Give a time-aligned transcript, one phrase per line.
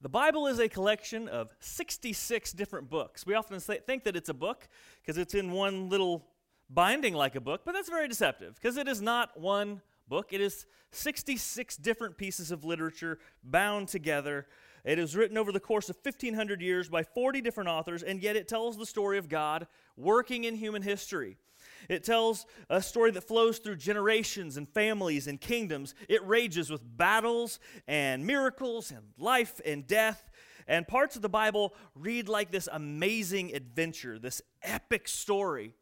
[0.00, 3.26] The Bible is a collection of 66 different books.
[3.26, 4.68] We often say, think that it's a book
[5.02, 6.24] because it's in one little
[6.70, 10.32] binding like a book, but that's very deceptive because it is not one book.
[10.32, 14.46] It is 66 different pieces of literature bound together.
[14.84, 18.36] It is written over the course of 1,500 years by 40 different authors, and yet
[18.36, 21.38] it tells the story of God working in human history.
[21.88, 25.94] It tells a story that flows through generations and families and kingdoms.
[26.08, 30.30] It rages with battles and miracles and life and death.
[30.66, 35.74] And parts of the Bible read like this amazing adventure, this epic story.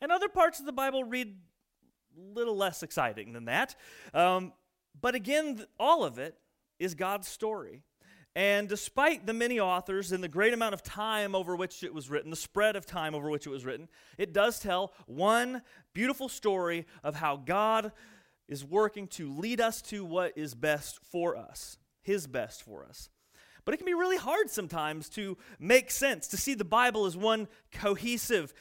[0.00, 1.34] And other parts of the Bible read
[2.16, 3.74] a little less exciting than that.
[4.12, 4.52] Um,
[5.00, 6.36] but again, all of it
[6.78, 7.82] is God's story.
[8.36, 12.10] And despite the many authors and the great amount of time over which it was
[12.10, 13.88] written, the spread of time over which it was written,
[14.18, 15.62] it does tell one
[15.92, 17.92] beautiful story of how God
[18.48, 23.08] is working to lead us to what is best for us, His best for us.
[23.64, 27.16] But it can be really hard sometimes to make sense, to see the Bible as
[27.16, 28.52] one cohesive,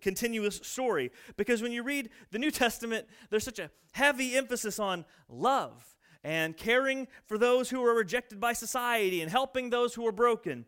[0.00, 1.10] continuous story.
[1.36, 6.56] Because when you read the New Testament, there's such a heavy emphasis on love and
[6.56, 10.64] caring for those who are rejected by society and helping those who are broken.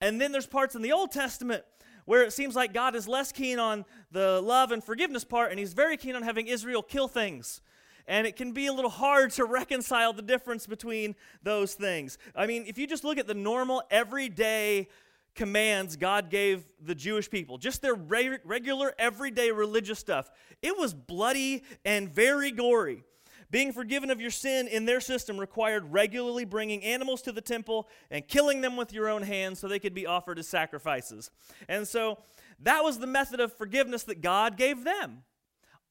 [0.00, 1.64] And then there's parts in the Old Testament
[2.04, 5.58] where it seems like God is less keen on the love and forgiveness part, and
[5.58, 7.60] He's very keen on having Israel kill things.
[8.08, 12.18] And it can be a little hard to reconcile the difference between those things.
[12.34, 14.88] I mean, if you just look at the normal, everyday
[15.36, 21.62] commands God gave the Jewish people, just their regular, everyday religious stuff, it was bloody
[21.84, 23.04] and very gory.
[23.52, 27.86] Being forgiven of your sin in their system required regularly bringing animals to the temple
[28.10, 31.30] and killing them with your own hands so they could be offered as sacrifices.
[31.68, 32.18] And so
[32.60, 35.24] that was the method of forgiveness that God gave them.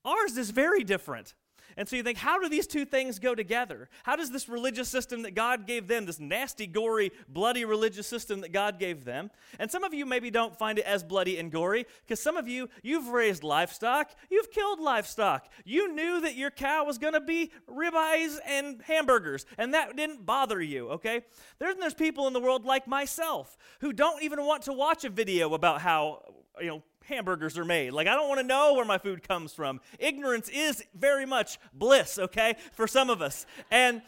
[0.04, 1.36] Ours is very different.
[1.78, 3.90] And so you think, how do these two things go together?
[4.04, 8.42] How does this religious system that God gave them, this nasty, gory, bloody religious system
[8.42, 11.52] that God gave them, and some of you maybe don't find it as bloody and
[11.52, 15.48] gory because some of you, you've raised livestock, you've killed livestock.
[15.66, 20.26] You knew that your cow was going to be ribeyes and hamburgers, and that didn't
[20.26, 21.22] bother you, okay?
[21.60, 25.10] There's, there's people in the world like myself who don't even want to watch a
[25.10, 26.24] video about how,
[26.60, 27.92] you know, hamburgers are made.
[27.92, 29.82] Like, I don't want to know where my food comes from.
[30.00, 33.46] Ignorance is very much bliss, okay, for some of us.
[33.70, 34.02] And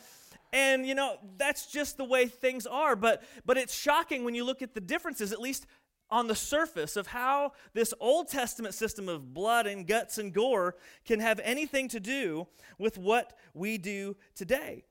[0.51, 4.43] and you know that's just the way things are but but it's shocking when you
[4.43, 5.65] look at the differences at least
[6.13, 10.75] on the surface of how this Old Testament system of blood and guts and gore
[11.05, 14.83] can have anything to do with what we do today.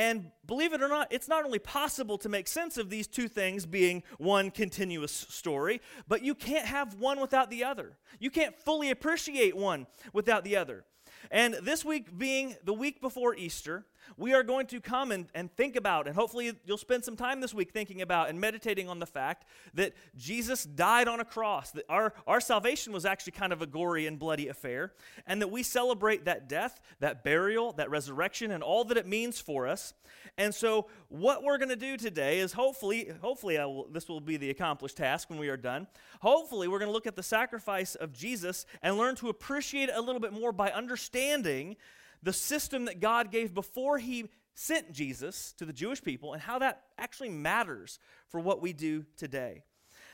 [0.00, 3.28] And believe it or not, it's not only possible to make sense of these two
[3.28, 7.98] things being one continuous story, but you can't have one without the other.
[8.18, 10.86] You can't fully appreciate one without the other.
[11.30, 13.84] And this week being the week before Easter,
[14.16, 17.40] we are going to come and, and think about, and hopefully you'll spend some time
[17.40, 21.70] this week thinking about and meditating on the fact that Jesus died on a cross,
[21.72, 24.92] that our, our salvation was actually kind of a gory and bloody affair,
[25.26, 29.40] and that we celebrate that death, that burial, that resurrection, and all that it means
[29.40, 29.94] for us.
[30.38, 34.36] And so, what we're going to do today is hopefully, hopefully, will, this will be
[34.36, 35.86] the accomplished task when we are done.
[36.20, 39.94] Hopefully, we're going to look at the sacrifice of Jesus and learn to appreciate it
[39.94, 41.76] a little bit more by understanding
[42.22, 46.58] the system that God gave before He sent Jesus to the Jewish people and how
[46.58, 47.98] that actually matters
[48.28, 49.64] for what we do today.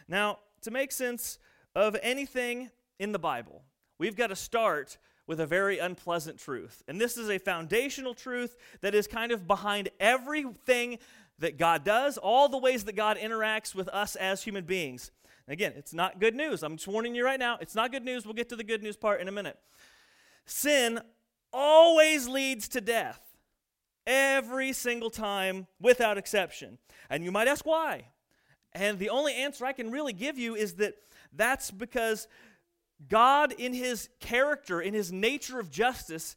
[0.09, 1.39] Now, to make sense
[1.75, 3.62] of anything in the Bible,
[3.99, 6.83] we've got to start with a very unpleasant truth.
[6.87, 10.99] And this is a foundational truth that is kind of behind everything
[11.38, 15.11] that God does, all the ways that God interacts with us as human beings.
[15.49, 16.62] again, it's not good news.
[16.62, 17.59] I'm just warning you right now.
[17.61, 18.25] It's not good news.
[18.25, 19.59] We'll get to the good news part in a minute.
[20.44, 21.00] Sin
[21.56, 23.21] always leads to death.
[24.06, 26.78] Every single time, without exception.
[27.11, 28.05] And you might ask why.
[28.72, 30.94] And the only answer I can really give you is that
[31.33, 32.28] that's because
[33.09, 36.37] God, in his character, in his nature of justice,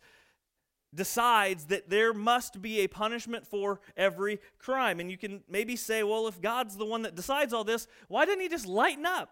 [0.96, 5.00] decides that there must be a punishment for every crime.
[5.00, 8.26] And you can maybe say, well, if God's the one that decides all this, why
[8.26, 9.30] didn't he just lighten up?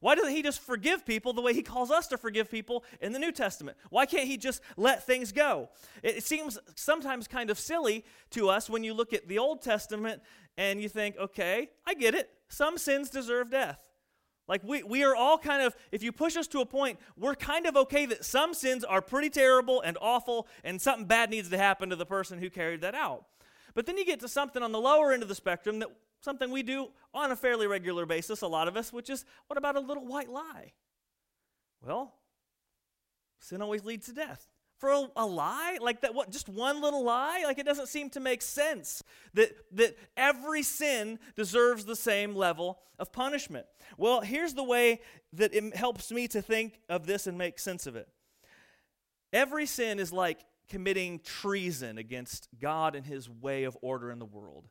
[0.00, 3.12] Why doesn't he just forgive people the way he calls us to forgive people in
[3.12, 3.76] the New Testament?
[3.90, 5.68] Why can't he just let things go?
[6.02, 10.22] It seems sometimes kind of silly to us when you look at the Old Testament
[10.56, 12.30] and you think, okay, I get it.
[12.48, 13.90] Some sins deserve death.
[14.48, 17.36] Like we, we are all kind of, if you push us to a point, we're
[17.36, 21.50] kind of okay that some sins are pretty terrible and awful and something bad needs
[21.50, 23.26] to happen to the person who carried that out.
[23.74, 25.88] But then you get to something on the lower end of the spectrum that
[26.20, 29.56] something we do on a fairly regular basis, a lot of us, which is what
[29.56, 30.72] about a little white lie?
[31.84, 32.14] Well,
[33.38, 34.46] sin always leads to death.
[34.78, 38.10] for a, a, lie like that what just one little lie like it doesn't seem
[38.10, 39.02] to make sense
[39.34, 43.66] that that every sin deserves the same level of punishment
[43.98, 45.00] well here's the way
[45.32, 48.08] that it helps me to think of this and make sense of it
[49.32, 50.40] every sin is like
[50.70, 54.64] committing treason against god and his way of order in the world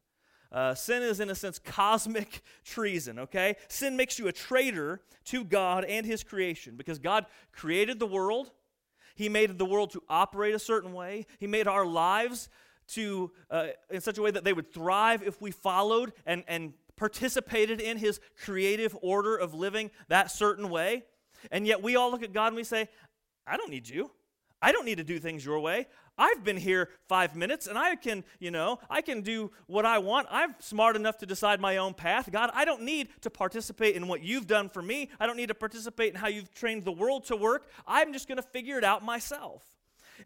[0.52, 3.56] uh, sin is, in a sense, cosmic treason, okay?
[3.68, 8.50] Sin makes you a traitor to God and His creation because God created the world,
[9.20, 11.26] he made the world to operate a certain way.
[11.40, 12.48] He made our lives
[12.94, 16.72] to uh, in such a way that they would thrive if we followed and, and
[16.96, 21.04] participated in his creative order of living that certain way.
[21.52, 22.88] And yet we all look at God and we say,
[23.46, 24.10] I don't need you.
[24.62, 25.88] I don't need to do things your way.
[26.18, 30.00] I've been here five minutes and I can, you know, I can do what I
[30.00, 30.28] want.
[30.30, 32.30] I'm smart enough to decide my own path.
[32.30, 35.10] God, I don't need to participate in what you've done for me.
[35.20, 37.70] I don't need to participate in how you've trained the world to work.
[37.88, 39.64] I'm just going to figure it out myself.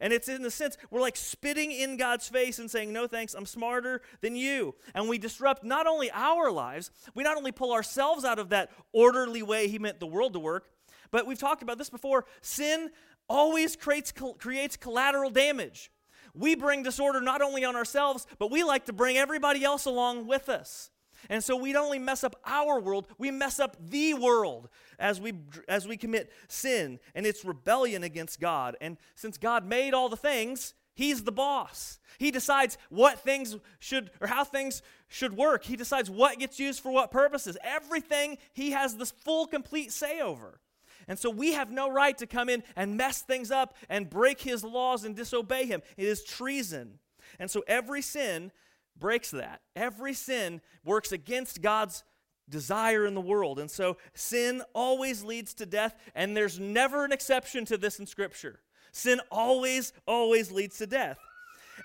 [0.01, 3.35] And it's in the sense, we're like spitting in God's face and saying, No thanks,
[3.35, 4.73] I'm smarter than you.
[4.95, 8.71] And we disrupt not only our lives, we not only pull ourselves out of that
[8.91, 10.69] orderly way He meant the world to work,
[11.11, 12.25] but we've talked about this before.
[12.41, 12.89] Sin
[13.33, 15.91] always creates, creates collateral damage.
[16.35, 20.27] We bring disorder not only on ourselves, but we like to bring everybody else along
[20.27, 20.91] with us.
[21.29, 24.69] And so we don't only mess up our world, we mess up the world
[24.99, 25.33] as we
[25.69, 28.75] as we commit sin and it's rebellion against God.
[28.81, 31.99] And since God made all the things, he's the boss.
[32.17, 35.63] He decides what things should or how things should work.
[35.63, 37.57] He decides what gets used for what purposes.
[37.63, 40.59] Everything he has this full complete say over.
[41.07, 44.41] And so we have no right to come in and mess things up and break
[44.41, 45.81] his laws and disobey him.
[45.97, 46.99] It is treason.
[47.39, 48.51] And so every sin
[48.97, 49.61] breaks that.
[49.75, 52.03] Every sin works against God's
[52.49, 53.59] desire in the world.
[53.59, 58.05] And so sin always leads to death, and there's never an exception to this in
[58.05, 58.59] Scripture.
[58.91, 61.17] Sin always, always leads to death.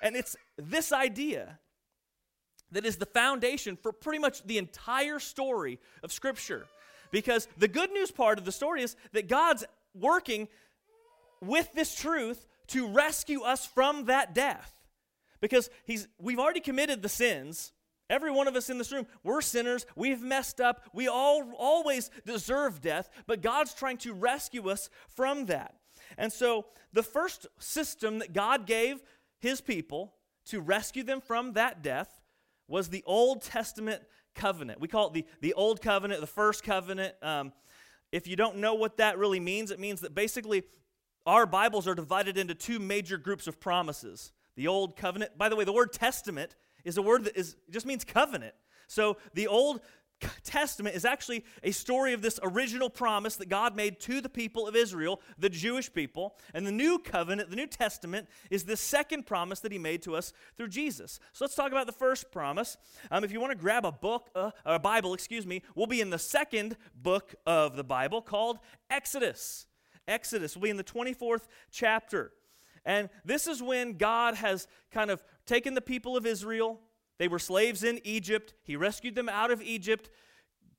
[0.03, 1.59] And it's this idea
[2.71, 6.67] that is the foundation for pretty much the entire story of Scripture.
[7.11, 9.65] Because the good news part of the story is that God's
[9.95, 10.49] working
[11.41, 14.75] with this truth to rescue us from that death.
[15.41, 17.73] Because he's, we've already committed the sins.
[18.11, 19.87] Every one of us in this room, we're sinners.
[19.95, 20.83] We've messed up.
[20.93, 25.75] We all always deserve death, but God's trying to rescue us from that.
[26.17, 29.03] And so, the first system that God gave
[29.41, 30.15] his people
[30.47, 32.23] to rescue them from that death
[32.67, 34.03] was the Old Testament
[34.39, 34.81] covenant.
[34.81, 37.15] We call it the, the old covenant, the first covenant.
[37.23, 37.53] Um,
[38.13, 40.63] if you don't know what that really means, it means that basically
[41.27, 44.33] our Bibles are divided into two major groups of promises.
[44.57, 47.85] The old covenant, by the way, the word testament is a word that is just
[47.85, 48.55] means covenant.
[48.87, 49.83] So the old
[50.45, 54.67] Testament is actually a story of this original promise that God made to the people
[54.67, 56.37] of Israel, the Jewish people.
[56.55, 60.17] And the new covenant, the New Testament, is the second promise that He made to
[60.17, 61.21] us through Jesus.
[61.33, 62.77] So let's talk about the first promise.
[63.11, 66.01] Um, if you want to grab a book, uh, a Bible, excuse me, we'll be
[66.01, 68.59] in the second book of the Bible called
[68.91, 69.67] Exodus.
[70.07, 72.33] Exodus will be in the 24th chapter.
[72.85, 76.81] And this is when God has kind of taken the people of Israel
[77.19, 78.55] they were slaves in Egypt.
[78.63, 80.09] He rescued them out of Egypt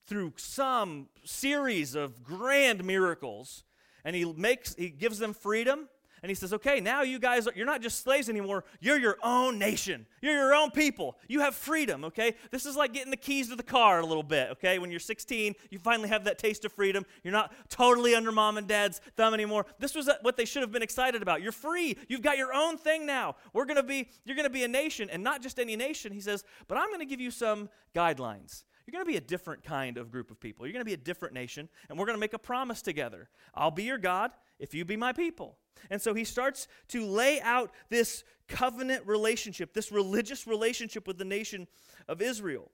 [0.06, 3.64] through some series of grand miracles.
[4.04, 5.90] And he makes he gives them freedom
[6.22, 8.64] and he says, okay, now you guys, are, you're not just slaves anymore.
[8.80, 10.06] You're your own nation.
[10.22, 11.18] You're your own people.
[11.28, 12.36] You have freedom, okay?
[12.52, 14.80] This is like getting the keys to the car a little bit, okay?
[14.80, 17.06] When you're 16, you finally have that taste of freedom.
[17.24, 19.66] You're not totally under mom and dad's thumb anymore.
[19.80, 21.42] This was what they should have been excited about.
[21.42, 21.98] You're free.
[22.08, 23.36] You've got your own thing now.
[23.54, 26.12] We're going to be, you're going to be a nation, and not just any nation,
[26.12, 28.64] he says, but I'm going to give you some guidelines.
[28.86, 30.66] You're going to be a different kind of group of people.
[30.66, 33.30] You're going to be a different nation, and we're going to make a promise together.
[33.54, 35.58] I'll be your God if you be my people.
[35.90, 41.26] And so he starts to lay out this covenant relationship, this religious relationship with the
[41.26, 41.68] nation
[42.08, 42.70] of Israel.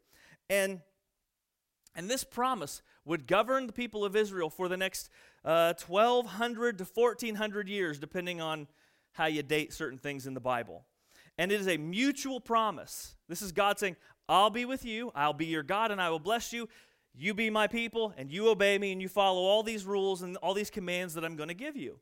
[0.49, 0.81] And,
[1.95, 5.09] and this promise would govern the people of Israel for the next
[5.43, 8.67] uh, 1,200 to 1,400 years, depending on
[9.13, 10.85] how you date certain things in the Bible.
[11.37, 13.15] And it is a mutual promise.
[13.27, 13.95] This is God saying,
[14.27, 16.67] I'll be with you, I'll be your God, and I will bless you.
[17.17, 20.35] You be my people, and you obey me, and you follow all these rules and
[20.37, 21.99] all these commands that I'm going to give you.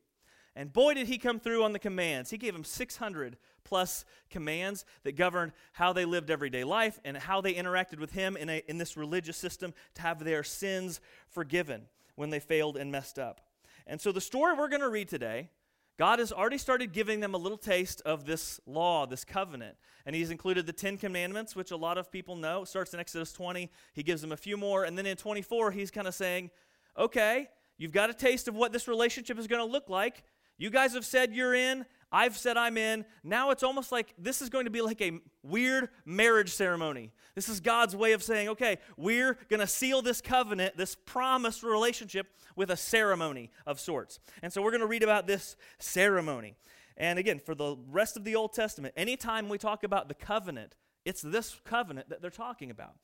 [0.56, 2.30] And boy, did he come through on the commands.
[2.30, 7.40] He gave them 600 plus commands that governed how they lived everyday life and how
[7.40, 11.86] they interacted with him in, a, in this religious system to have their sins forgiven
[12.14, 13.40] when they failed and messed up.
[13.86, 15.50] And so, the story we're going to read today,
[15.96, 19.76] God has already started giving them a little taste of this law, this covenant.
[20.06, 22.62] And He's included the Ten Commandments, which a lot of people know.
[22.62, 23.70] It starts in Exodus 20.
[23.92, 24.84] He gives them a few more.
[24.84, 26.50] And then in 24, He's kind of saying,
[26.98, 27.48] okay,
[27.78, 30.24] you've got a taste of what this relationship is going to look like.
[30.58, 31.84] You guys have said you're in.
[32.14, 33.04] I've said I'm in.
[33.24, 37.10] Now it's almost like this is going to be like a weird marriage ceremony.
[37.34, 41.64] This is God's way of saying, okay, we're going to seal this covenant, this promised
[41.64, 44.20] relationship, with a ceremony of sorts.
[44.42, 46.54] And so we're going to read about this ceremony.
[46.96, 50.76] And again, for the rest of the Old Testament, anytime we talk about the covenant,
[51.04, 52.94] it's this covenant that they're talking about.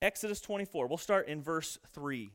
[0.00, 2.26] Exodus 24, we'll start in verse 3.
[2.26, 2.30] It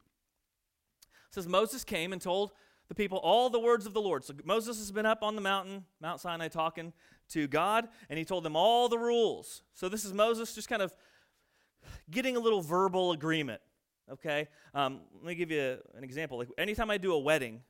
[1.31, 2.51] says, Moses came and told
[2.87, 4.23] the people all the words of the Lord.
[4.23, 6.93] So Moses has been up on the mountain, Mount Sinai, talking
[7.29, 9.63] to God, and he told them all the rules.
[9.73, 10.93] So this is Moses just kind of
[12.09, 13.61] getting a little verbal agreement.
[14.11, 14.47] Okay?
[14.73, 16.37] Um, let me give you an example.
[16.37, 17.61] Like anytime I do a wedding,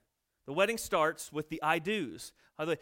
[0.45, 2.31] the wedding starts with the I do's.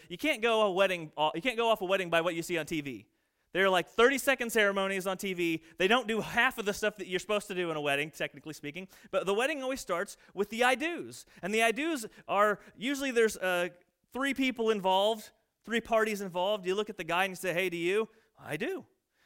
[0.10, 1.12] You can't go a wedding.
[1.18, 3.06] Uh, you can't go off a wedding by what you see on TV.
[3.55, 5.62] They're like 30 second ceremonies on TV.
[5.77, 8.12] They don't do half of the stuff that you're supposed to do in a wedding,
[8.12, 8.89] technically speaking.
[9.12, 11.25] But the wedding always starts with the I do's.
[11.41, 13.69] And the I do's are usually there's uh,
[14.12, 15.29] three people involved,
[15.63, 16.67] three parties involved.
[16.67, 18.09] You look at the guy and you say, Hey, do you?
[18.38, 18.83] I do.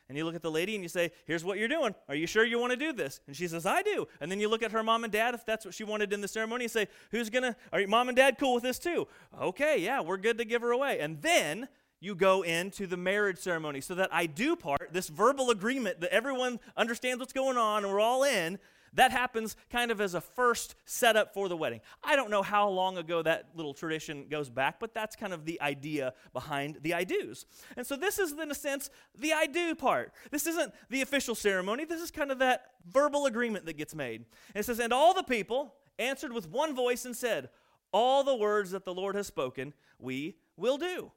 [0.07, 1.95] And you look at the lady and you say, Here's what you're doing.
[2.07, 3.21] Are you sure you want to do this?
[3.25, 4.07] And she says, I do.
[4.21, 6.21] And then you look at her mom and dad, if that's what she wanted in
[6.21, 9.07] the ceremony, and say, Who's going to, are mom and dad cool with this too?
[9.41, 10.99] Okay, yeah, we're good to give her away.
[10.99, 11.67] And then
[11.99, 13.81] you go into the marriage ceremony.
[13.81, 17.93] So that I do part, this verbal agreement that everyone understands what's going on and
[17.93, 18.59] we're all in,
[18.93, 21.81] that happens kind of as a first setup for the wedding.
[22.03, 25.45] I don't know how long ago that little tradition goes back, but that's kind of
[25.45, 27.45] the idea behind the I do's.
[27.77, 30.13] And so this is, in a sense, the I do part.
[30.31, 34.25] This isn't the official ceremony, this is kind of that verbal agreement that gets made.
[34.53, 37.49] And it says, And all the people answered with one voice and said,
[37.91, 41.11] All the words that the Lord has spoken, we will do.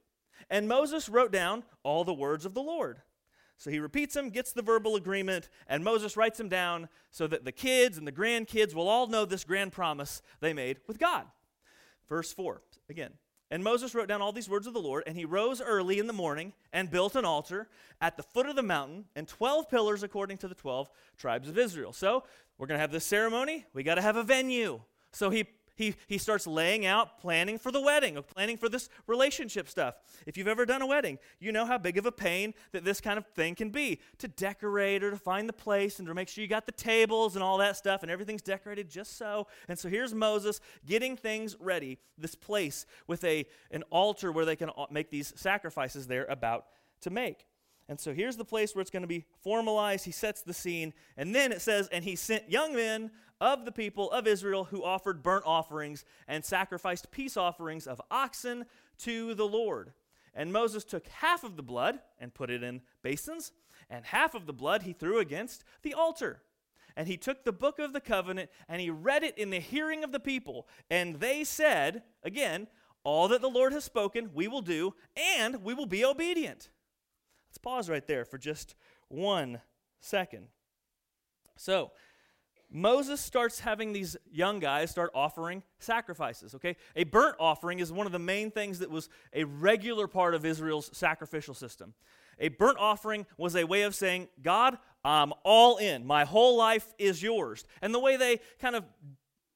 [0.51, 3.01] And Moses wrote down all the words of the Lord.
[3.57, 7.45] So he repeats them, gets the verbal agreement, and Moses writes them down so that
[7.45, 11.27] the kids and the grandkids will all know this grand promise they made with God.
[12.09, 12.61] Verse 4
[12.91, 13.13] again.
[13.53, 16.07] And Moses wrote down all these words of the Lord, and he rose early in
[16.07, 17.69] the morning and built an altar
[18.01, 21.59] at the foot of the mountain and 12 pillars according to the 12 tribes of
[21.59, 21.93] Israel.
[21.93, 22.25] So
[22.57, 23.67] we're going to have this ceremony.
[23.75, 24.81] We got to have a venue.
[25.13, 25.45] So he
[25.83, 29.97] he, he starts laying out planning for the wedding, planning for this relationship stuff.
[30.27, 33.01] If you've ever done a wedding, you know how big of a pain that this
[33.01, 36.29] kind of thing can be to decorate or to find the place and to make
[36.29, 39.47] sure you got the tables and all that stuff and everything's decorated just so.
[39.69, 44.57] And so here's Moses getting things ready, this place with a, an altar where they
[44.57, 46.67] can make these sacrifices they're about
[47.01, 47.47] to make.
[47.89, 50.05] And so here's the place where it's going to be formalized.
[50.05, 50.95] He sets the scene.
[51.17, 53.11] And then it says, And he sent young men
[53.43, 58.65] of the people of Israel who offered burnt offerings and sacrificed peace offerings of oxen
[58.99, 59.93] to the Lord.
[60.33, 63.51] And Moses took half of the blood and put it in basins,
[63.91, 66.41] and half of the blood he threw against the altar.
[66.97, 70.05] And he took the book of the covenant and he read it in the hearing
[70.05, 70.69] of the people.
[70.89, 72.69] And they said, again,
[73.03, 76.69] all that the Lord has spoken, we will do, and we will be obedient.
[77.49, 78.77] Let's pause right there for just
[79.09, 79.63] one
[80.01, 80.47] second.
[81.57, 81.91] So,
[82.75, 86.77] Moses starts having these young guys start offering sacrifices, okay?
[86.97, 90.47] A burnt offering is one of the main things that was a regular part of
[90.47, 91.93] Israel's sacrificial system.
[92.39, 96.07] A burnt offering was a way of saying, God, I'm all in.
[96.07, 97.65] My whole life is yours.
[97.83, 98.85] And the way they kind of,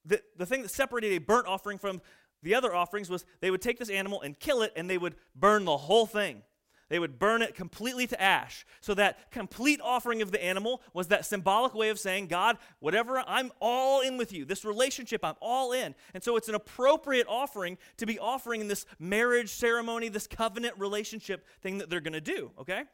[0.04, 2.02] the, the thing that separated a burnt offering from
[2.42, 5.16] the other offerings was they would take this animal and kill it and they would
[5.34, 6.42] burn the whole thing.
[6.88, 8.64] They would burn it completely to ash.
[8.80, 13.22] So that complete offering of the animal was that symbolic way of saying, God, whatever,
[13.26, 14.44] I'm all in with you.
[14.44, 15.94] This relationship, I'm all in.
[16.14, 20.74] And so it's an appropriate offering to be offering in this marriage ceremony, this covenant
[20.78, 22.84] relationship thing that they're going to do, okay?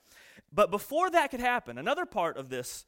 [0.53, 2.87] But before that could happen, another part of this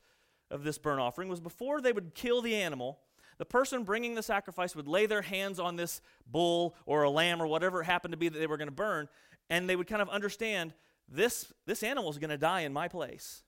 [0.51, 3.01] of this burnt offering was before they would kill the animal,
[3.39, 7.43] the person bringing the sacrifice would lay their hands on this bull or a lamb
[7.43, 9.09] or whatever it happened to be that they were going to burn,
[9.51, 10.73] and they would kind of understand
[11.09, 13.43] this, this animal is going to die in my place.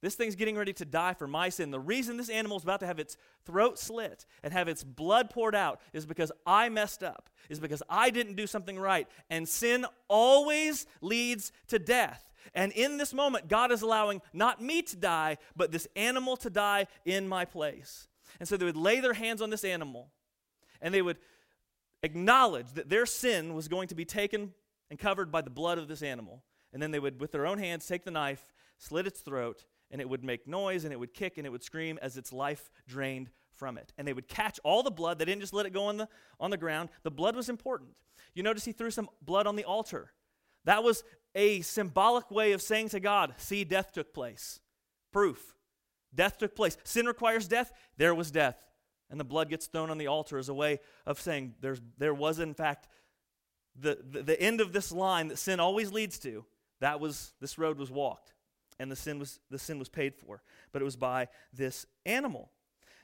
[0.00, 1.72] This thing's getting ready to die for my sin.
[1.72, 5.28] The reason this animal is about to have its throat slit and have its blood
[5.30, 9.08] poured out is because I messed up, is because I didn't do something right.
[9.28, 12.32] And sin always leads to death.
[12.54, 16.50] And in this moment, God is allowing not me to die, but this animal to
[16.50, 18.06] die in my place.
[18.38, 20.10] And so they would lay their hands on this animal
[20.80, 21.18] and they would
[22.04, 24.54] acknowledge that their sin was going to be taken
[24.90, 26.44] and covered by the blood of this animal.
[26.72, 30.00] And then they would, with their own hands, take the knife, slit its throat, and
[30.00, 32.70] it would make noise and it would kick and it would scream as its life
[32.86, 33.92] drained from it.
[33.96, 35.18] And they would catch all the blood.
[35.18, 36.08] They didn't just let it go on the,
[36.38, 36.90] on the ground.
[37.02, 37.90] The blood was important.
[38.34, 40.12] You notice he threw some blood on the altar.
[40.64, 41.02] That was
[41.34, 44.60] a symbolic way of saying to God, see, death took place.
[45.12, 45.54] Proof.
[46.14, 46.76] Death took place.
[46.84, 47.72] Sin requires death.
[47.96, 48.56] There was death.
[49.10, 52.14] And the blood gets thrown on the altar as a way of saying there's, there
[52.14, 52.88] was, in fact,
[53.74, 56.44] the, the, the end of this line that sin always leads to,
[56.80, 58.32] that was this road was walked
[58.78, 60.42] and the sin was the sin was paid for
[60.72, 62.50] but it was by this animal.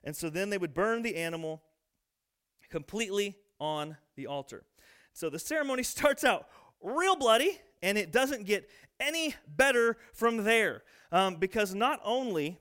[0.02, 1.62] And so then they would burn the animal
[2.68, 4.64] completely on the altar.
[5.12, 6.48] So the ceremony starts out
[6.82, 8.68] real bloody and it doesn't get
[9.00, 12.58] any better from there um, because not only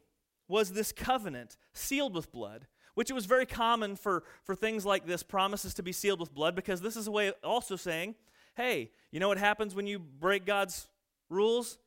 [0.48, 5.08] was this covenant sealed with blood which it was very common for, for things like
[5.08, 8.16] this promises to be sealed with blood because this is a way also saying
[8.56, 10.88] hey you know what happens when you break god's
[11.34, 11.78] rules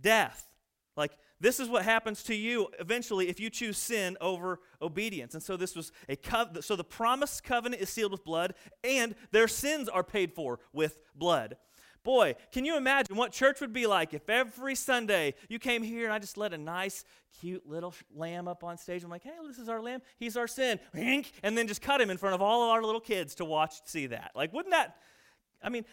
[0.00, 0.48] death
[0.96, 5.42] like this is what happens to you eventually if you choose sin over obedience and
[5.42, 6.16] so this was a
[6.60, 10.98] so the promised covenant is sealed with blood and their sins are paid for with
[11.14, 11.56] blood
[12.06, 16.04] Boy, can you imagine what church would be like if every Sunday you came here
[16.04, 17.04] and I just let a nice,
[17.40, 19.02] cute little lamb up on stage?
[19.02, 20.00] I'm like, hey, this is our lamb.
[20.16, 20.78] He's our sin.
[21.42, 23.80] And then just cut him in front of all of our little kids to watch,
[23.86, 24.30] see that.
[24.36, 24.98] Like, wouldn't that,
[25.60, 25.84] I mean,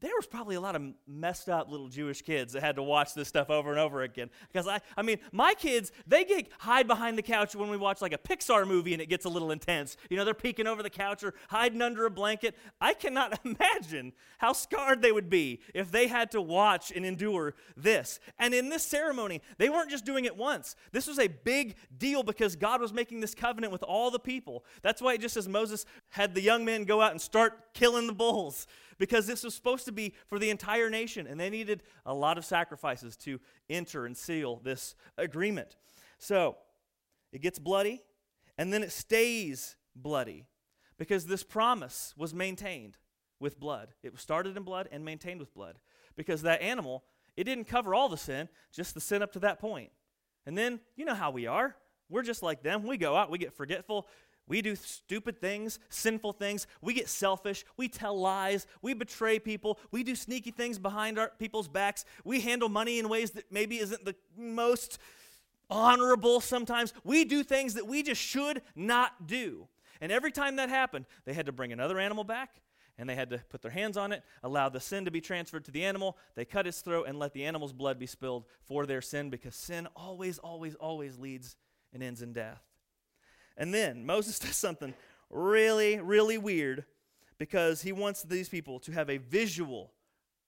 [0.00, 3.14] there was probably a lot of messed up little Jewish kids that had to watch
[3.14, 4.30] this stuff over and over again.
[4.52, 8.00] Because I, I mean, my kids, they get hide behind the couch when we watch
[8.00, 9.96] like a Pixar movie and it gets a little intense.
[10.08, 12.56] You know, they're peeking over the couch or hiding under a blanket.
[12.80, 17.54] I cannot imagine how scarred they would be if they had to watch and endure
[17.76, 18.20] this.
[18.38, 20.76] And in this ceremony, they weren't just doing it once.
[20.92, 24.64] This was a big deal because God was making this covenant with all the people.
[24.82, 28.06] That's why it just says Moses had the young men go out and start killing
[28.06, 28.66] the bulls
[29.00, 32.36] because this was supposed to be for the entire nation, and they needed a lot
[32.36, 33.40] of sacrifices to
[33.70, 35.74] enter and seal this agreement.
[36.18, 36.58] So
[37.32, 38.02] it gets bloody,
[38.58, 40.46] and then it stays bloody
[40.98, 42.98] because this promise was maintained
[43.40, 43.88] with blood.
[44.02, 45.78] It was started in blood and maintained with blood
[46.14, 47.02] because that animal,
[47.38, 49.90] it didn't cover all the sin, just the sin up to that point.
[50.44, 51.74] And then, you know how we are.
[52.10, 52.86] We're just like them.
[52.86, 54.08] We go out, we get forgetful.
[54.50, 56.66] We do stupid things, sinful things.
[56.82, 57.64] We get selfish.
[57.76, 58.66] We tell lies.
[58.82, 59.78] We betray people.
[59.92, 62.04] We do sneaky things behind our people's backs.
[62.24, 64.98] We handle money in ways that maybe isn't the most
[65.70, 66.92] honorable sometimes.
[67.04, 69.68] We do things that we just should not do.
[70.00, 72.60] And every time that happened, they had to bring another animal back
[72.98, 75.64] and they had to put their hands on it, allow the sin to be transferred
[75.66, 76.18] to the animal.
[76.34, 79.54] They cut its throat and let the animal's blood be spilled for their sin because
[79.54, 81.54] sin always, always, always leads
[81.92, 82.69] and ends in death.
[83.56, 84.94] And then Moses does something
[85.30, 86.84] really, really weird
[87.38, 89.92] because he wants these people to have a visual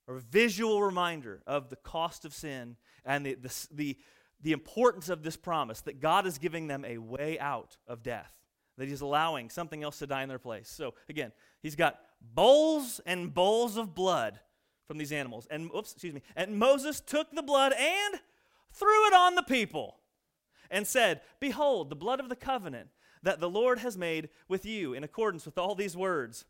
[0.06, 3.98] or visual reminder of the cost of sin and the, the, the,
[4.42, 8.34] the importance of this promise that God is giving them a way out of death,
[8.78, 10.68] that he's allowing something else to die in their place.
[10.68, 14.40] So again, he's got bowls and bowls of blood
[14.86, 15.46] from these animals.
[15.50, 16.22] And oops, excuse me.
[16.36, 18.20] And Moses took the blood and
[18.72, 19.96] threw it on the people
[20.72, 22.88] and said, Behold, the blood of the covenant
[23.22, 26.44] that the Lord has made with you in accordance with all these words.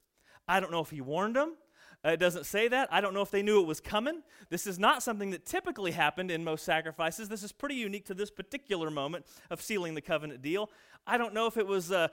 [0.49, 1.57] I don't know if he warned them.
[2.05, 2.89] it doesn't say that.
[2.91, 4.23] I don't know if they knew it was coming.
[4.49, 7.29] This is not something that typically happened in most sacrifices.
[7.29, 10.71] This is pretty unique to this particular moment of sealing the covenant deal.
[11.07, 11.93] I don't know if it was.
[11.93, 12.09] Uh,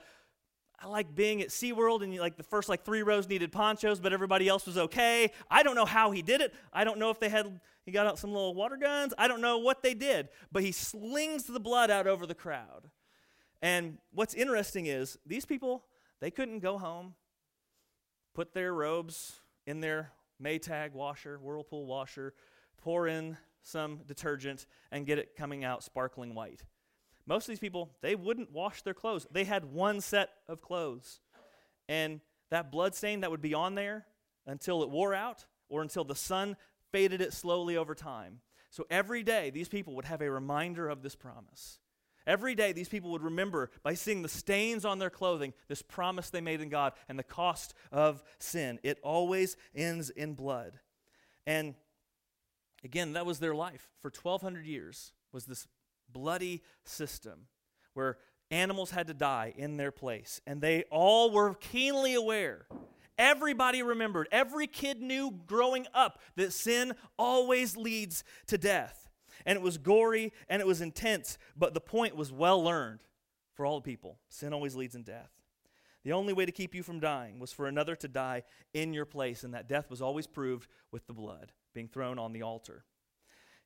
[0.82, 4.14] I like being at SeaWorld and like the first like three rows needed ponchos, but
[4.14, 5.30] everybody else was okay.
[5.50, 6.54] I don't know how he did it.
[6.72, 9.12] I don't know if they had he got out some little water guns.
[9.18, 12.88] I don't know what they did, but he slings the blood out over the crowd.
[13.60, 15.82] And what's interesting is these people,
[16.20, 17.14] they couldn't go home,
[18.32, 22.32] put their robes in their Maytag washer, Whirlpool washer,
[22.80, 26.62] pour in some detergent, and get it coming out sparkling white.
[27.26, 29.26] Most of these people, they wouldn't wash their clothes.
[29.32, 31.18] They had one set of clothes.
[31.88, 34.06] And that blood stain that would be on there
[34.46, 36.56] until it wore out or until the sun
[36.92, 38.40] faded it slowly over time.
[38.70, 41.78] So every day, these people would have a reminder of this promise.
[42.26, 46.30] Every day, these people would remember by seeing the stains on their clothing this promise
[46.30, 48.78] they made in God and the cost of sin.
[48.82, 50.78] It always ends in blood.
[51.46, 51.74] And
[52.84, 55.66] again, that was their life for 1,200 years, was this
[56.12, 57.46] bloody system
[57.94, 58.18] where
[58.50, 60.40] animals had to die in their place.
[60.46, 62.66] And they all were keenly aware.
[63.20, 69.10] Everybody remembered, every kid knew growing up that sin always leads to death
[69.46, 73.00] and it was gory and it was intense, but the point was well learned
[73.54, 74.18] for all the people.
[74.28, 75.30] Sin always leads in death.
[76.02, 79.04] The only way to keep you from dying was for another to die in your
[79.04, 82.84] place, and that death was always proved with the blood being thrown on the altar.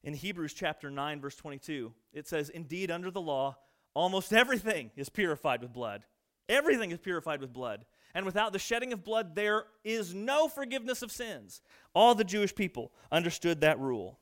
[0.03, 3.57] In Hebrews chapter 9, verse 22, it says, Indeed, under the law,
[3.95, 6.05] almost everything is purified with blood.
[6.49, 7.87] Everything is purified with blood.
[8.15, 11.61] And without the shedding of blood, there is no forgiveness of sins.
[11.95, 14.19] All the Jewish people understood that rule.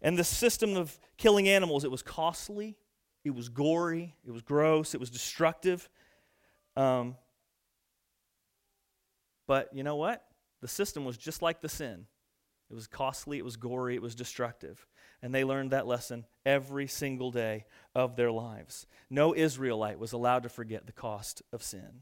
[0.00, 2.76] And the system of killing animals, it was costly,
[3.24, 5.88] it was gory, it was gross, it was destructive.
[6.76, 7.16] Um,
[9.46, 10.24] but you know what?
[10.64, 12.06] the system was just like the sin.
[12.70, 14.86] It was costly, it was gory, it was destructive.
[15.20, 18.86] And they learned that lesson every single day of their lives.
[19.10, 22.00] No Israelite was allowed to forget the cost of sin.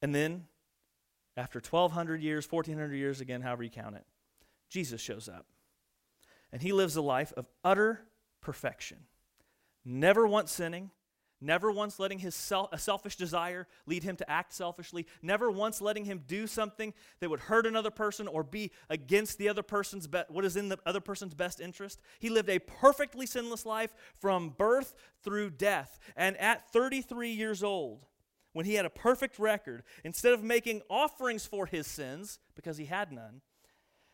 [0.00, 0.46] And then,
[1.36, 4.04] after 1,200 years, 1,400 years, again, however you count it,
[4.68, 5.46] Jesus shows up.
[6.52, 8.06] And he lives a life of utter
[8.40, 8.98] perfection,
[9.84, 10.90] never once sinning,
[11.40, 15.80] never once letting his self, a selfish desire lead him to act selfishly, never once
[15.80, 20.06] letting him do something that would hurt another person or be against the other person's
[20.06, 22.00] be- what is in the other person's best interest.
[22.18, 25.98] He lived a perfectly sinless life from birth through death.
[26.16, 28.06] And at 33 years old,
[28.52, 32.86] when he had a perfect record, instead of making offerings for his sins because he
[32.86, 33.40] had none,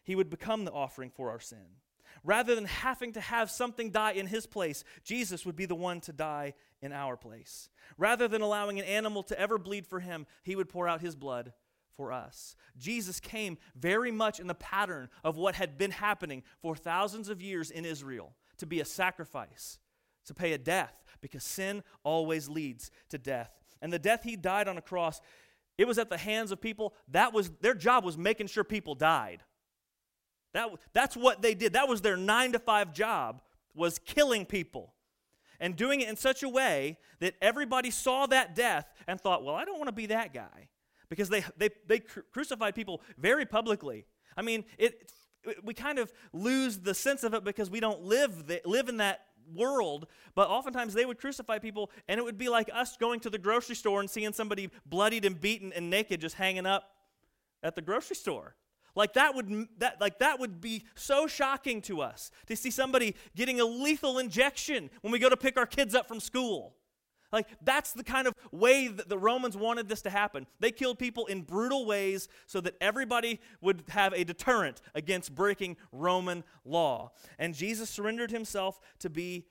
[0.02, 1.78] he would become the offering for our sin.
[2.22, 6.00] Rather than having to have something die in his place, Jesus would be the one
[6.02, 7.68] to die in our place.
[7.98, 11.16] Rather than allowing an animal to ever bleed for him, he would pour out his
[11.16, 11.52] blood
[11.96, 12.56] for us.
[12.76, 17.42] Jesus came very much in the pattern of what had been happening for thousands of
[17.42, 19.78] years in Israel to be a sacrifice,
[20.26, 23.63] to pay a death, because sin always leads to death.
[23.84, 25.20] And the death he died on a cross,
[25.76, 26.94] it was at the hands of people.
[27.08, 29.42] That was their job was making sure people died.
[30.54, 31.74] That, that's what they did.
[31.74, 33.42] That was their nine to five job,
[33.74, 34.94] was killing people.
[35.60, 39.54] And doing it in such a way that everybody saw that death and thought, well,
[39.54, 40.70] I don't want to be that guy.
[41.10, 42.00] Because they, they, they
[42.32, 44.06] crucified people very publicly.
[44.34, 45.12] I mean, it,
[45.62, 48.96] we kind of lose the sense of it because we don't live, the, live in
[48.96, 53.20] that world, but oftentimes they would crucify people, and it would be like us going
[53.20, 56.90] to the grocery store and seeing somebody bloodied and beaten and naked just hanging up
[57.62, 58.54] at the grocery store.
[58.96, 63.16] Like that would that like that would be so shocking to us to see somebody
[63.34, 66.76] getting a lethal injection when we go to pick our kids up from school.
[67.34, 70.46] Like that's the kind of way that the Romans wanted this to happen.
[70.60, 75.76] They killed people in brutal ways so that everybody would have a deterrent against breaking
[75.90, 77.10] Roman law.
[77.38, 79.46] And Jesus surrendered himself to be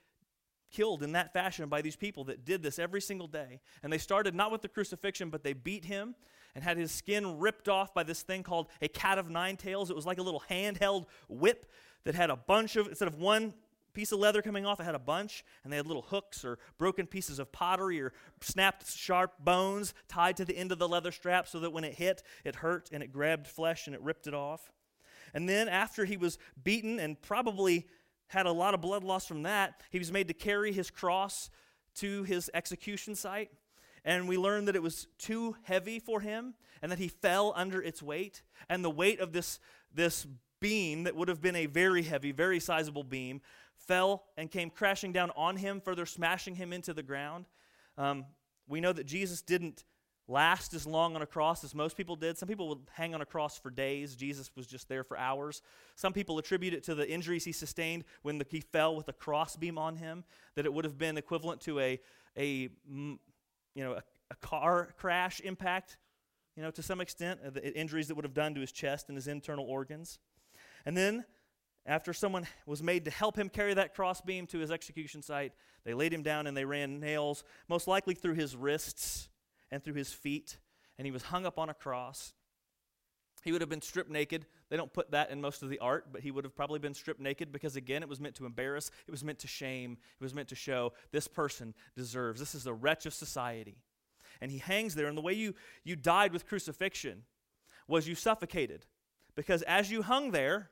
[0.71, 3.59] killed in that fashion by these people that did this every single day.
[3.83, 6.15] And they started not with the crucifixion, but they beat him
[6.55, 9.89] and had his skin ripped off by this thing called a cat of nine tails.
[9.89, 11.69] It was like a little handheld whip
[12.05, 13.53] that had a bunch of, instead of one
[13.93, 16.59] piece of leather coming off, it had a bunch, and they had little hooks or
[16.77, 21.11] broken pieces of pottery or snapped sharp bones tied to the end of the leather
[21.11, 24.27] strap so that when it hit, it hurt and it grabbed flesh and it ripped
[24.27, 24.71] it off.
[25.33, 27.87] And then after he was beaten and probably
[28.27, 31.49] had a lot of blood loss from that, he was made to carry his cross
[31.95, 33.51] to his execution site
[34.05, 37.81] and we learned that it was too heavy for him and that he fell under
[37.81, 38.43] its weight.
[38.69, 39.59] And the weight of this,
[39.93, 40.27] this
[40.59, 43.41] beam, that would have been a very heavy, very sizable beam,
[43.87, 47.45] fell and came crashing down on him, further smashing him into the ground.
[47.97, 48.25] Um,
[48.67, 49.83] we know that Jesus didn't
[50.27, 52.37] last as long on a cross as most people did.
[52.37, 54.15] Some people would hang on a cross for days.
[54.15, 55.61] Jesus was just there for hours.
[55.95, 59.13] Some people attribute it to the injuries he sustained when the, he fell with a
[59.13, 60.23] crossbeam on him,
[60.55, 61.99] that it would have been equivalent to a,
[62.37, 63.19] a you
[63.75, 65.97] know, a, a car crash impact,
[66.55, 69.09] you know, to some extent, uh, the injuries that would have done to his chest
[69.09, 70.19] and his internal organs.
[70.85, 71.25] And then,
[71.85, 75.93] after someone was made to help him carry that crossbeam to his execution site, they
[75.93, 79.29] laid him down and they ran nails, most likely through his wrists
[79.69, 80.57] and through his feet,
[80.97, 82.33] and he was hung up on a cross.
[83.43, 84.45] He would have been stripped naked.
[84.69, 86.93] They don't put that in most of the art, but he would have probably been
[86.93, 90.23] stripped naked because, again, it was meant to embarrass, it was meant to shame, it
[90.23, 92.39] was meant to show this person deserves.
[92.39, 93.83] This is the wretch of society.
[94.39, 97.23] And he hangs there, and the way you, you died with crucifixion
[97.87, 98.85] was you suffocated.
[99.35, 100.69] Because as you hung there,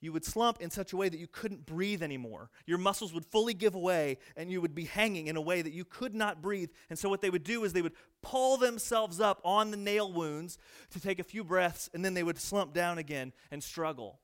[0.00, 2.50] you would slump in such a way that you couldn't breathe anymore.
[2.66, 5.72] Your muscles would fully give away, and you would be hanging in a way that
[5.72, 6.70] you could not breathe.
[6.90, 10.12] And so, what they would do is they would pull themselves up on the nail
[10.12, 10.58] wounds
[10.90, 14.20] to take a few breaths, and then they would slump down again and struggle.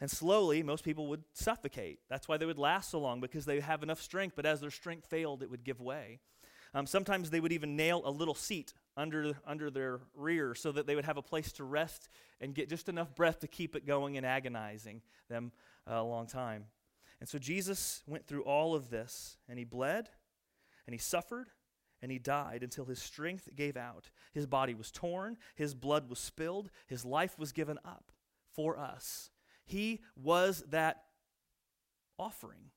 [0.00, 2.00] And slowly, most people would suffocate.
[2.10, 4.70] That's why they would last so long, because they have enough strength, but as their
[4.70, 6.18] strength failed, it would give way.
[6.74, 10.86] Um, sometimes they would even nail a little seat under, under their rear so that
[10.86, 12.08] they would have a place to rest
[12.40, 15.52] and get just enough breath to keep it going and agonizing them
[15.90, 16.64] uh, a long time.
[17.20, 20.08] And so Jesus went through all of this, and he bled,
[20.86, 21.50] and he suffered,
[22.02, 24.10] and he died until his strength gave out.
[24.32, 28.10] His body was torn, his blood was spilled, his life was given up
[28.52, 29.30] for us.
[29.64, 31.04] He was that
[32.18, 32.70] offering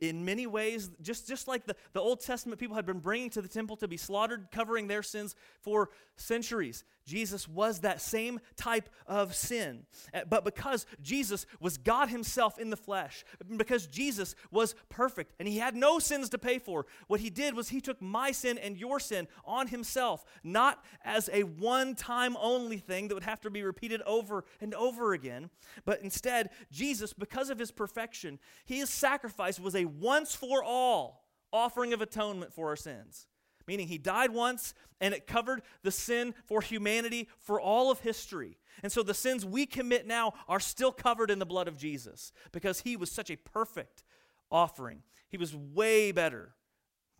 [0.00, 3.42] in many ways, just, just like the, the Old Testament people had been bringing to
[3.42, 8.90] the temple to be slaughtered, covering their sins for centuries, Jesus was that same type
[9.06, 9.84] of sin.
[10.12, 13.24] Uh, but because Jesus was God Himself in the flesh,
[13.56, 17.54] because Jesus was perfect and He had no sins to pay for, what He did
[17.54, 22.36] was He took my sin and your sin on Himself, not as a one time
[22.38, 25.48] only thing that would have to be repeated over and over again,
[25.86, 30.62] but instead, Jesus, because of His perfection, He is His sacrifice was a once for
[30.64, 33.26] all offering of atonement for our sins
[33.68, 38.56] meaning he died once and it covered the sin for humanity for all of history.
[38.82, 42.32] And so the sins we commit now are still covered in the blood of Jesus
[42.50, 44.04] because he was such a perfect
[44.50, 45.02] offering.
[45.28, 46.54] He was way better,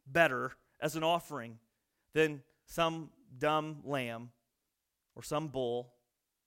[0.07, 1.59] better as an offering
[2.14, 4.31] than some dumb lamb
[5.14, 5.92] or some bull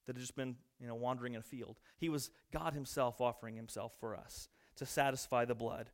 [0.08, 1.77] that had just been, you know, wandering in a field.
[1.99, 5.89] He was God himself offering himself for us to satisfy the blood,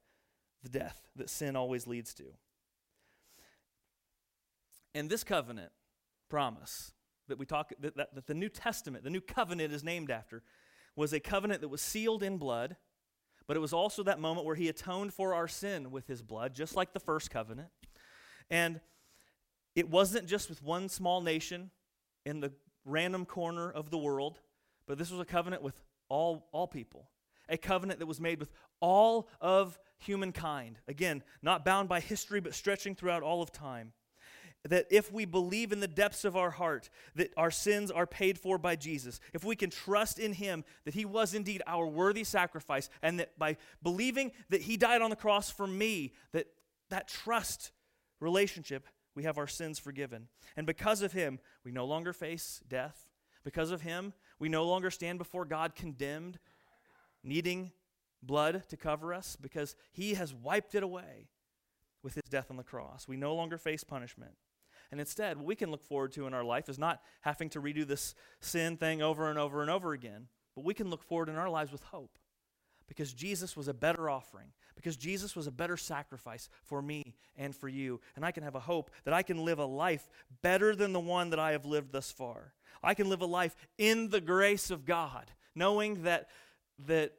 [0.64, 2.24] the death that sin always leads to.
[4.94, 5.72] And this covenant
[6.30, 6.92] promise
[7.28, 10.44] that we talk that, that, that the New Testament, the new covenant is named after,
[10.96, 12.76] was a covenant that was sealed in blood,
[13.48, 16.54] but it was also that moment where he atoned for our sin with his blood,
[16.54, 17.70] just like the first covenant.
[18.50, 18.82] And
[19.76, 21.70] it wasn't just with one small nation
[22.26, 22.52] in the
[22.84, 24.40] random corner of the world,
[24.88, 27.10] but this was a covenant with all, all people.
[27.50, 30.80] A covenant that was made with all of humankind.
[30.88, 33.94] Again, not bound by history, but stretching throughout all of time
[34.68, 38.38] that if we believe in the depths of our heart that our sins are paid
[38.38, 42.24] for by Jesus, if we can trust in Him that He was indeed our worthy
[42.24, 46.48] sacrifice, and that by believing that He died on the cross for me, that
[46.90, 47.72] that trust
[48.20, 50.28] relationship, we have our sins forgiven.
[50.56, 53.08] And because of Him, we no longer face death.
[53.44, 56.40] Because of Him, we no longer stand before God condemned,
[57.28, 57.72] needing
[58.24, 61.30] blood to cover us, because He has wiped it away
[62.02, 63.08] with His death on the cross.
[63.08, 64.32] We no longer face punishment.
[64.90, 67.62] And instead, what we can look forward to in our life is not having to
[67.62, 71.30] redo this sin thing over and over and over again, but we can look forward
[71.30, 72.18] in our lives with hope
[72.88, 77.54] because Jesus was a better offering, because Jesus was a better sacrifice for me and
[77.54, 78.00] for you.
[78.16, 80.10] And I can have a hope that I can live a life
[80.42, 82.54] better than the one that I have lived thus far.
[82.82, 86.30] I can live a life in the grace of God, knowing that,
[86.86, 87.14] that,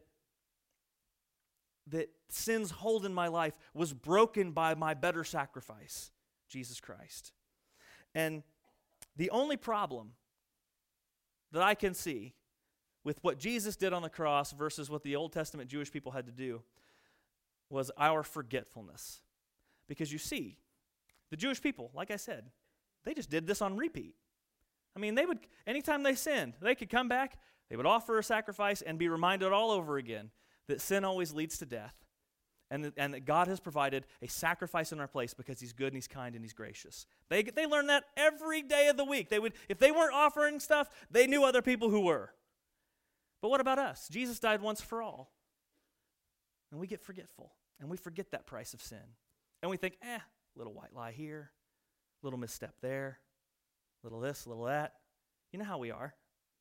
[1.89, 6.11] that sin's hold in my life was broken by my better sacrifice,
[6.49, 7.33] Jesus Christ.
[8.15, 8.43] And
[9.17, 10.13] the only problem
[11.53, 12.35] that I can see
[13.05, 16.27] with what Jesus did on the cross versus what the Old Testament Jewish people had
[16.27, 16.63] to do
[17.71, 19.21] was our forgetfulness.
[19.89, 20.59] Because you see,
[21.31, 22.45] the Jewish people, like I said,
[23.05, 24.15] they just did this on repeat.
[24.97, 27.39] I mean, they would, anytime they sinned, they could come back,
[27.71, 30.31] they would offer a sacrifice and be reminded all over again
[30.69, 31.95] that sin always leads to death
[32.71, 35.89] and that, and that God has provided a sacrifice in our place because He's good
[35.89, 37.07] and He's kind and He's gracious.
[37.29, 39.29] They, they learn that every day of the week.
[39.29, 42.31] They would, if they weren't offering stuff, they knew other people who were.
[43.41, 44.09] But what about us?
[44.09, 45.33] Jesus died once for all.
[46.71, 48.99] And we get forgetful, and we forget that price of sin.
[49.63, 50.19] And we think, eh,
[50.55, 51.51] little white lie here,
[52.23, 53.21] little misstep there,
[54.03, 54.95] little this, little that.
[55.51, 56.15] You know how we are.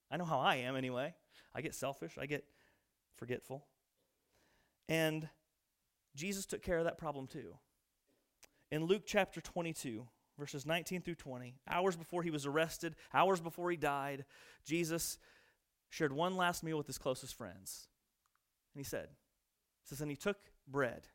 [0.09, 1.13] I know how I am anyway.
[1.53, 2.45] I get selfish, I get
[3.15, 3.65] forgetful.
[4.89, 5.27] And
[6.15, 7.55] Jesus took care of that problem too.
[8.71, 10.05] In Luke chapter 22,
[10.37, 14.25] verses 19 through 20, hours before he was arrested, hours before he died,
[14.65, 15.17] Jesus
[15.89, 17.87] shared one last meal with his closest friends.
[18.73, 19.09] And he said,
[19.83, 21.07] says, and he took bread.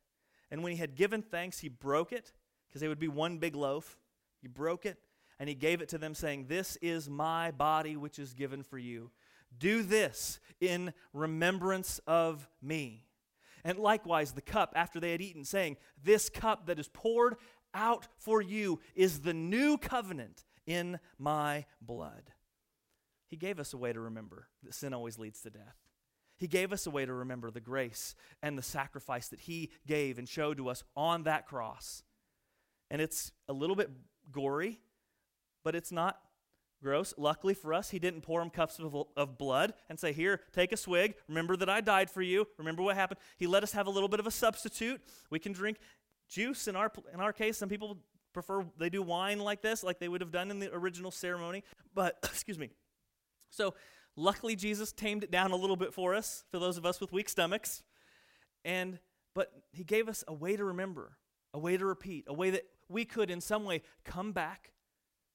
[0.51, 2.33] And when he had given thanks, he broke it,
[2.69, 3.99] because they would be one big loaf.
[4.41, 4.99] He broke it,
[5.43, 8.79] and he gave it to them, saying, This is my body, which is given for
[8.79, 9.11] you.
[9.59, 13.09] Do this in remembrance of me.
[13.65, 17.35] And likewise, the cup after they had eaten, saying, This cup that is poured
[17.75, 22.23] out for you is the new covenant in my blood.
[23.27, 25.75] He gave us a way to remember that sin always leads to death.
[26.39, 30.19] He gave us a way to remember the grace and the sacrifice that He gave
[30.19, 32.05] and showed to us on that cross.
[32.93, 33.91] And it's a little bit
[34.31, 34.79] gory,
[35.65, 36.21] but it's not
[36.83, 37.15] gross.
[37.17, 40.73] Luckily for us, he didn't pour him cups of, of blood and say, Here, take
[40.73, 41.15] a swig.
[41.29, 42.47] Remember that I died for you.
[42.59, 43.21] Remember what happened.
[43.39, 45.01] He let us have a little bit of a substitute.
[45.31, 45.79] We can drink
[46.29, 47.57] juice in our, in our case.
[47.57, 47.99] Some people
[48.33, 51.63] prefer, they do wine like this, like they would have done in the original ceremony.
[51.95, 52.71] But, excuse me.
[53.51, 53.75] So,
[54.17, 57.13] luckily, Jesus tamed it down a little bit for us, for those of us with
[57.13, 57.83] weak stomachs.
[58.65, 58.99] And,
[59.35, 61.17] but he gave us a way to remember,
[61.55, 64.73] a way to repeat, a way that we could, in some way, come back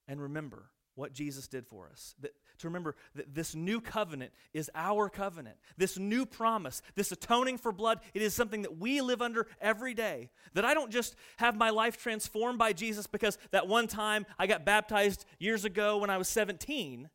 [0.08, 2.16] and remember what Jesus did for us.
[2.22, 5.58] That, to remember that this new covenant is our covenant.
[5.78, 9.94] This new promise, this atoning for blood, it is something that we live under every
[9.94, 10.32] day.
[10.56, 14.48] That I don't just have my life transformed by Jesus because that one time I
[14.48, 17.10] got baptized years ago when I was 17,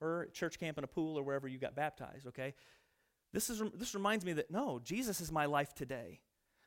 [0.00, 2.54] or church camp in a pool or wherever you got baptized, okay?
[3.32, 6.20] This, is, this reminds me that no, Jesus is my life today.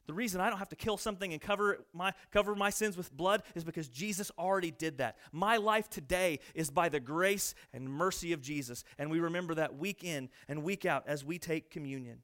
[0.05, 3.15] The reason I don't have to kill something and cover my, cover my sins with
[3.15, 5.17] blood is because Jesus already did that.
[5.31, 8.83] My life today is by the grace and mercy of Jesus.
[8.97, 12.19] And we remember that week in and week out as we take communion.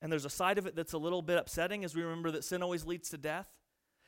[0.00, 2.44] And there's a side of it that's a little bit upsetting as we remember that
[2.44, 3.48] sin always leads to death.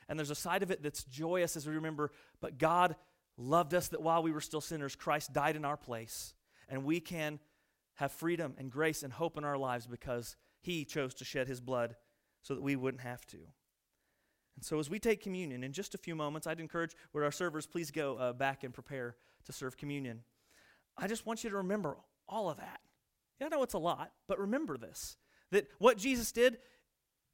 [0.09, 2.95] And there's a side of it that's joyous as we remember, but God
[3.37, 6.33] loved us that while we were still sinners, Christ died in our place.
[6.67, 7.39] And we can
[7.95, 11.61] have freedom and grace and hope in our lives because he chose to shed his
[11.61, 11.95] blood
[12.43, 13.37] so that we wouldn't have to.
[14.55, 17.31] And so, as we take communion, in just a few moments, I'd encourage where our
[17.31, 20.21] servers please go uh, back and prepare to serve communion.
[20.97, 22.79] I just want you to remember all of that.
[23.39, 25.17] Yeah, I know it's a lot, but remember this
[25.51, 26.57] that what Jesus did,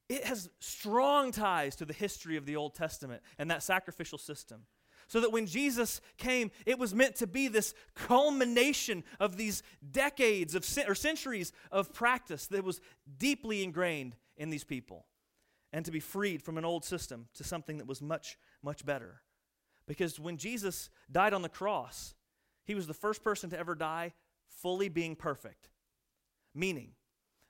[0.10, 4.66] it has strong ties to the history of the Old Testament and that sacrificial system.
[5.08, 10.54] So that when Jesus came, it was meant to be this culmination of these decades
[10.54, 12.80] of or centuries of practice that was
[13.18, 15.06] deeply ingrained in these people
[15.72, 19.22] and to be freed from an old system to something that was much, much better.
[19.86, 22.16] Because when Jesus died on the cross,
[22.66, 24.14] he was the first person to ever die
[24.48, 25.70] fully being perfect,
[26.56, 26.92] meaning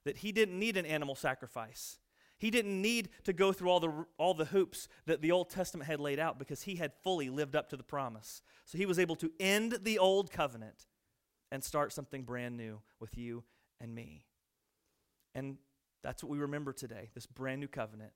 [0.06, 2.00] that he didn't need an animal sacrifice.
[2.38, 5.90] He didn't need to go through all the, all the hoops that the Old Testament
[5.90, 8.42] had laid out because he had fully lived up to the promise.
[8.66, 10.88] So he was able to end the old covenant
[11.52, 13.44] and start something brand new with you
[13.82, 14.24] and me.
[15.36, 15.58] And
[16.04, 18.12] that's what we remember today this brand new covenant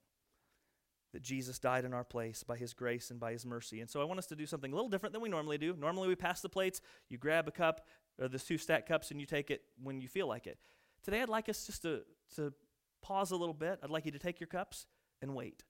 [1.13, 3.79] that Jesus died in our place by his grace and by his mercy.
[3.79, 5.75] And so I want us to do something a little different than we normally do.
[5.79, 7.85] Normally we pass the plates, you grab a cup,
[8.19, 10.57] or the two stacked cups, and you take it when you feel like it.
[11.03, 12.01] Today I'd like us just to,
[12.35, 12.51] to
[13.03, 13.79] pause a little bit.
[13.83, 14.87] I'd like you to take your cups
[15.21, 15.63] and wait.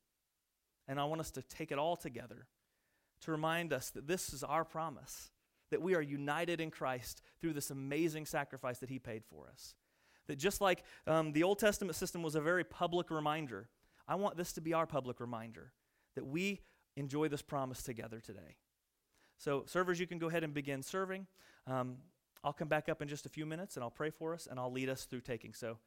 [0.88, 2.47] And I want us to take it all together
[3.21, 5.32] to remind us that this is our promise,
[5.71, 9.76] that we are united in Christ through this amazing sacrifice that he paid for us.
[10.28, 13.68] That just like um, the Old Testament system was a very public reminder,
[14.08, 15.74] I want this to be our public reminder
[16.16, 16.62] that we
[16.96, 18.58] enjoy this promise together today.
[19.38, 21.28] So, servers, you can go ahead and begin serving.
[21.68, 21.98] Um,
[22.44, 24.60] I'll come back up in just a few minutes and I'll pray for us and
[24.60, 25.54] I'll lead us through taking.
[25.54, 25.78] So,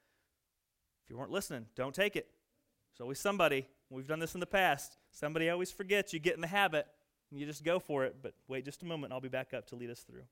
[1.04, 2.28] if you weren't listening, don't take it.
[2.92, 3.68] There's always somebody.
[3.90, 4.96] We've done this in the past.
[5.12, 6.12] Somebody always forgets.
[6.12, 6.86] You get in the habit
[7.30, 8.16] and you just go for it.
[8.22, 9.12] But wait just a moment.
[9.12, 10.24] I'll be back up to lead us through.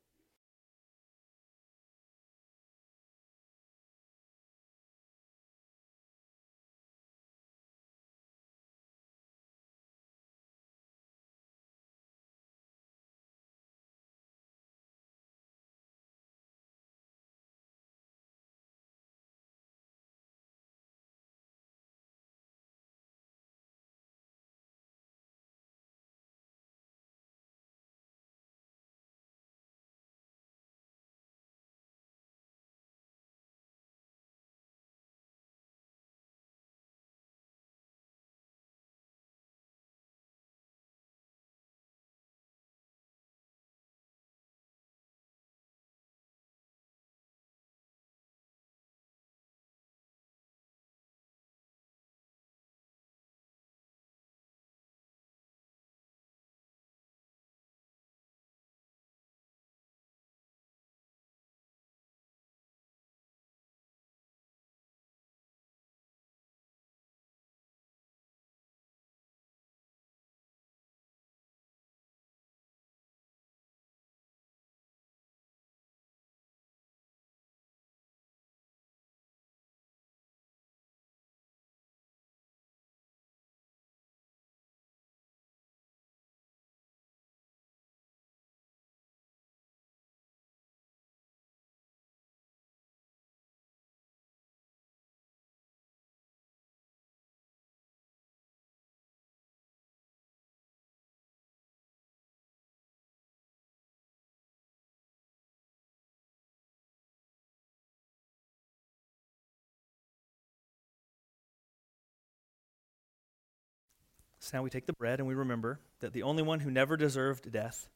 [114.45, 116.99] So now we take the bread and we remember that the only one who never
[116.99, 117.89] deserved death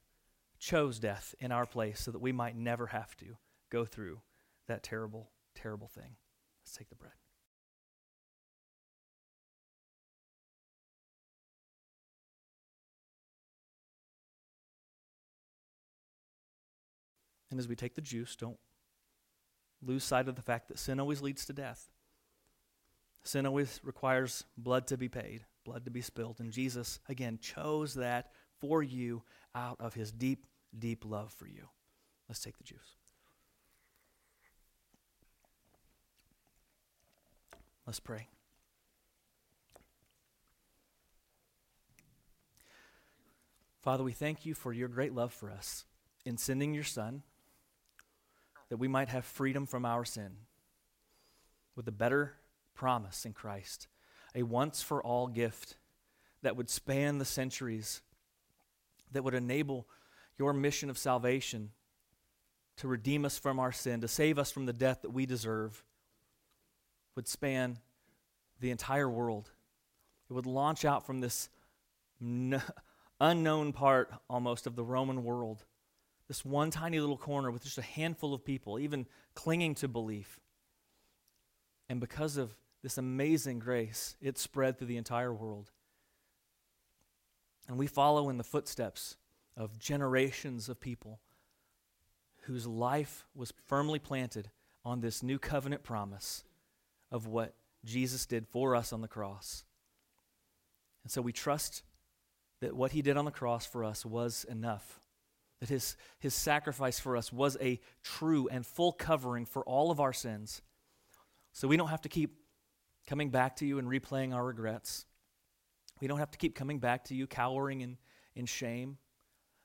[0.57, 3.37] chose death in our place so that we might never have to
[3.69, 4.21] go through
[4.67, 6.15] that terrible, terrible thing.
[6.63, 7.11] Let's take the bread.
[17.51, 18.57] And as we take the juice, don't
[19.85, 21.91] lose sight of the fact that sin always leads to death.
[23.23, 26.39] Sin always requires blood to be paid, blood to be spilled.
[26.39, 29.23] And Jesus, again, chose that for you
[29.55, 30.45] out of his deep,
[30.77, 31.69] deep love for you.
[32.27, 32.95] Let's take the juice.
[37.85, 38.27] Let's pray.
[43.81, 45.85] Father, we thank you for your great love for us
[46.25, 47.23] in sending your Son
[48.69, 50.31] that we might have freedom from our sin
[51.75, 52.35] with a better
[52.75, 53.87] promise in Christ,
[54.35, 55.77] a once for all gift
[56.41, 58.01] that would span the centuries,
[59.11, 59.87] that would enable
[60.37, 61.71] your mission of salvation
[62.77, 65.83] to redeem us from our sin, to save us from the death that we deserve,
[67.15, 67.77] would span
[68.61, 69.51] the entire world.
[70.29, 71.49] It would launch out from this
[73.19, 75.65] unknown part almost of the Roman world
[76.29, 80.39] this one tiny little corner with just a handful of people, even clinging to belief.
[81.89, 85.71] And because of this amazing grace, it spread through the entire world.
[87.67, 89.17] And we follow in the footsteps
[89.55, 91.19] of generations of people
[92.43, 94.49] whose life was firmly planted
[94.85, 96.43] on this new covenant promise
[97.11, 97.53] of what
[97.85, 99.65] Jesus did for us on the cross.
[101.03, 101.83] And so we trust
[102.61, 104.99] that what he did on the cross for us was enough
[105.59, 109.99] that his, his sacrifice for us was a true and full covering for all of
[109.99, 110.61] our sins.
[111.51, 112.37] So we don't have to keep
[113.09, 115.07] coming back to you and replaying our regrets.
[115.99, 117.97] We don't have to keep coming back to you cowering in,
[118.35, 118.99] in shame,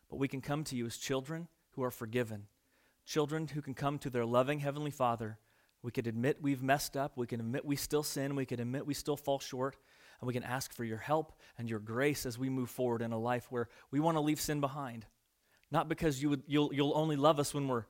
[0.09, 2.47] but we can come to you as children who are forgiven,
[3.05, 5.36] children who can come to their loving Heavenly Father.
[5.82, 8.86] We can admit we've messed up, we can admit we still sin, we can admit
[8.86, 9.76] we still fall short,
[10.20, 13.12] and we can ask for your help and your grace as we move forward in
[13.12, 15.05] a life where we want to leave sin behind.
[15.70, 17.84] Not because you would, you'll, you'll only love us when we're,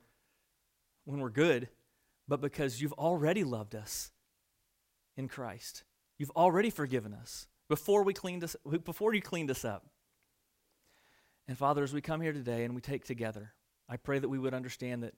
[1.04, 1.68] when we're good,
[2.26, 4.10] but because you've already loved us
[5.16, 5.84] in Christ.
[6.18, 9.86] You've already forgiven us before, we cleaned us, before you cleaned us up.
[11.48, 13.52] And Father, as we come here today and we take together,
[13.88, 15.14] I pray that we would understand that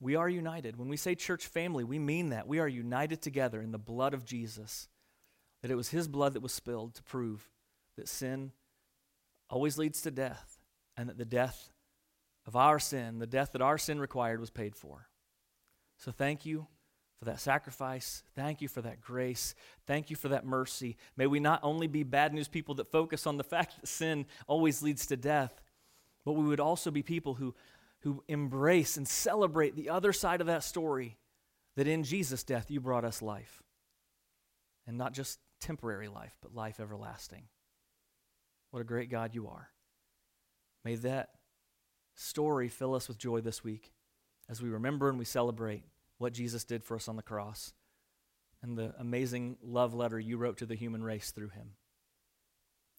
[0.00, 0.76] we are united.
[0.76, 2.46] When we say church family, we mean that.
[2.46, 4.88] We are united together in the blood of Jesus.
[5.62, 7.48] That it was his blood that was spilled to prove
[7.96, 8.52] that sin
[9.48, 10.58] always leads to death
[10.96, 11.70] and that the death
[12.46, 15.08] of our sin, the death that our sin required, was paid for.
[15.98, 16.66] So thank you
[17.18, 18.22] for that sacrifice.
[18.34, 19.54] Thank you for that grace.
[19.86, 20.96] Thank you for that mercy.
[21.16, 24.26] May we not only be bad news people that focus on the fact that sin
[24.46, 25.62] always leads to death,
[26.24, 27.54] but we would also be people who,
[28.00, 31.16] who embrace and celebrate the other side of that story
[31.76, 33.62] that in Jesus' death you brought us life.
[34.86, 37.44] And not just temporary life, but life everlasting.
[38.70, 39.70] What a great God you are.
[40.84, 41.30] May that
[42.14, 43.92] story fill us with joy this week
[44.48, 45.82] as we remember and we celebrate
[46.18, 47.72] what Jesus did for us on the cross
[48.62, 51.72] and the amazing love letter you wrote to the human race through him.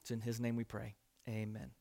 [0.01, 0.95] It's in his name we pray.
[1.27, 1.71] Amen.